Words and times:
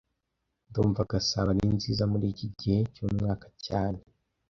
Ndumva 0.69 1.01
Gasabo 1.11 1.47
ari 1.53 1.67
nziza 1.75 2.03
muriki 2.11 2.47
gihe 2.59 2.79
cyumwaka 2.93 3.47
cyane 3.65 3.99